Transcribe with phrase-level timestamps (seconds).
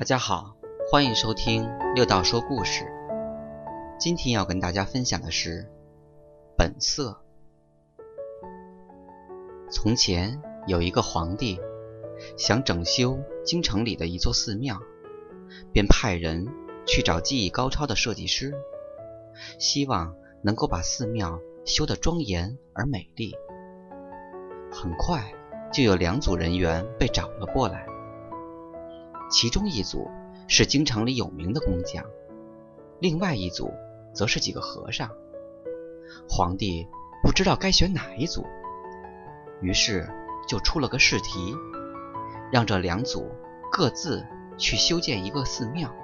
[0.00, 0.56] 大家好，
[0.90, 2.90] 欢迎收听六道说故事。
[3.98, 5.70] 今天要跟大家分享的是
[6.56, 7.20] 本色。
[9.70, 11.60] 从前有一个皇帝，
[12.38, 14.80] 想整修京城里的一座寺庙，
[15.70, 16.48] 便派人
[16.86, 18.54] 去找技艺高超的设计师，
[19.58, 23.34] 希望能够把寺庙修得庄严而美丽。
[24.72, 25.30] 很快
[25.70, 27.89] 就有两组人员被找了过来。
[29.30, 30.10] 其中一组
[30.48, 32.04] 是京城里有名的工匠，
[32.98, 33.72] 另外一组
[34.12, 35.08] 则是几个和尚。
[36.28, 36.88] 皇帝
[37.22, 38.44] 不知道该选哪一组，
[39.60, 40.10] 于是
[40.48, 41.54] 就出了个试题，
[42.50, 43.30] 让这两组
[43.70, 44.26] 各自
[44.58, 45.94] 去修建一个寺庙。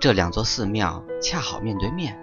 [0.00, 2.18] 这两座寺庙恰好面对面，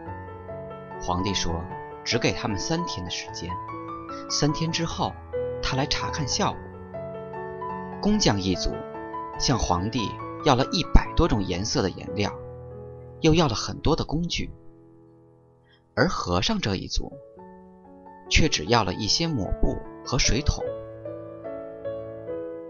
[1.02, 1.64] 皇帝说
[2.04, 3.50] 只给他们三天的时间，
[4.30, 5.14] 三天之后
[5.62, 6.62] 他来查看效果。
[8.04, 8.70] 工匠一组
[9.40, 10.12] 向皇帝
[10.44, 12.38] 要了一百多种颜色的颜料，
[13.22, 14.52] 又要了很多的工具，
[15.96, 17.14] 而和尚这一组
[18.30, 20.66] 却只要了一些抹布和水桶。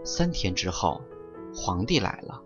[0.04, 1.02] 三天之后，
[1.52, 2.40] 皇帝来了，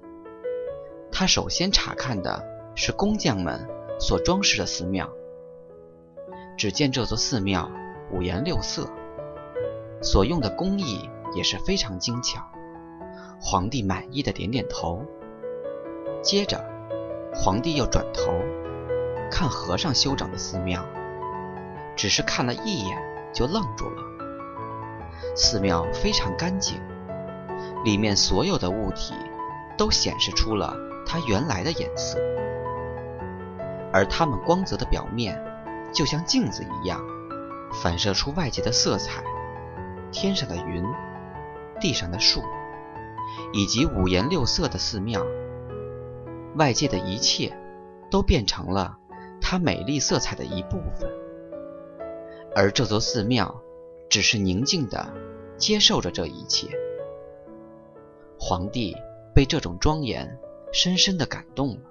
[1.13, 2.43] 他首先查看的
[2.75, 3.69] 是工匠们
[4.01, 5.11] 所装饰的寺庙。
[6.57, 7.71] 只见这座寺庙
[8.11, 8.89] 五颜六色，
[10.01, 12.43] 所用的工艺也是非常精巧。
[13.41, 15.05] 皇帝满意的点点头，
[16.23, 16.63] 接着，
[17.33, 18.33] 皇帝又转头
[19.31, 20.85] 看和尚修整的寺庙，
[21.97, 22.99] 只是看了一眼
[23.33, 24.03] 就愣住了。
[25.37, 26.81] 寺庙非常干净，
[27.85, 29.15] 里面所有的物体
[29.77, 32.19] 都显示出了它原来的颜色，
[33.93, 35.41] 而它们光泽的表面
[35.93, 37.01] 就像镜子一样，
[37.83, 39.23] 反射出外界的色彩，
[40.11, 40.85] 天上的云，
[41.81, 42.43] 地上的树。
[43.59, 45.27] 以及五颜六色的寺庙，
[46.55, 47.53] 外界的一切
[48.09, 48.97] 都变成了
[49.41, 51.11] 它美丽色彩的一部分，
[52.55, 53.61] 而这座寺庙
[54.09, 55.13] 只是宁静地
[55.57, 56.69] 接受着这一切。
[58.39, 58.95] 皇帝
[59.35, 60.39] 被这种庄严
[60.73, 61.91] 深深地感动了。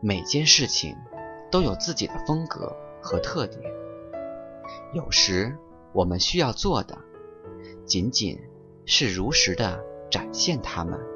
[0.00, 0.96] 每件事情
[1.52, 3.62] 都有自己的风格和特点，
[4.94, 5.56] 有时
[5.92, 6.98] 我们需要做的
[7.86, 8.36] 仅仅。
[8.86, 11.13] 是如实的展现他们。